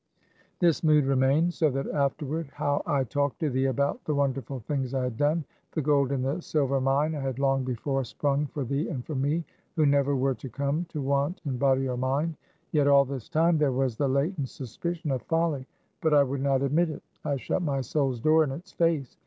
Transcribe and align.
This 0.57 0.83
mood 0.83 1.05
remained. 1.05 1.53
So 1.53 1.69
that 1.69 1.85
afterward 1.91 2.49
how 2.55 2.81
I 2.87 3.03
talked 3.03 3.37
to 3.41 3.51
thee 3.51 3.65
about 3.65 4.03
the 4.05 4.15
wonderful 4.15 4.59
things 4.61 4.95
I 4.95 5.03
had 5.03 5.15
done; 5.15 5.45
the 5.73 5.81
gold 5.83 6.11
and 6.11 6.25
the 6.25 6.41
silver 6.41 6.81
mine 6.81 7.13
I 7.13 7.19
had 7.19 7.37
long 7.37 7.63
before 7.63 8.03
sprung 8.03 8.47
for 8.47 8.63
thee 8.65 8.87
and 8.89 9.05
for 9.05 9.13
me, 9.13 9.45
who 9.75 9.85
never 9.85 10.15
were 10.15 10.33
to 10.33 10.49
come 10.49 10.85
to 10.85 11.03
want 11.03 11.39
in 11.45 11.59
body 11.59 11.87
or 11.87 11.97
mind. 11.97 12.35
Yet 12.71 12.87
all 12.87 13.05
this 13.05 13.29
time, 13.29 13.59
there 13.59 13.73
was 13.73 13.95
the 13.95 14.07
latent 14.09 14.49
suspicion 14.49 15.11
of 15.11 15.21
folly; 15.21 15.67
but 16.01 16.15
I 16.15 16.23
would 16.23 16.41
not 16.41 16.63
admit 16.63 16.89
it; 16.89 17.03
I 17.23 17.35
shut 17.37 17.61
my 17.61 17.81
soul's 17.81 18.19
door 18.19 18.43
in 18.43 18.51
its 18.51 18.71
face. 18.71 19.17